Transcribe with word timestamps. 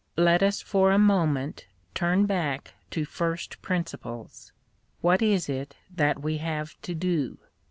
Let 0.17 0.41
us 0.41 0.61
for 0.63 0.89
a 0.91 0.97
moment 0.97 1.67
turn 1.93 2.25
back 2.25 2.73
to 2.89 3.05
first 3.05 3.61
principles. 3.61 4.51
What 5.01 5.21
is 5.21 5.47
it 5.47 5.75
that 5.95 6.23
we 6.23 6.37
have 6.37 6.75
to 6.81 6.95
do 6.95 7.37